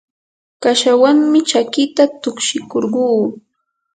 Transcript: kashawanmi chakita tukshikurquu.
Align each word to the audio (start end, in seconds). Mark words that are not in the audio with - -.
kashawanmi 0.61 1.39
chakita 1.49 2.03
tukshikurquu. 2.21 3.03